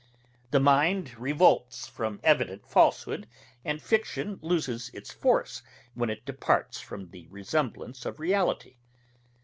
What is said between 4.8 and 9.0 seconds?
its force when it departs from the resemblance of reality.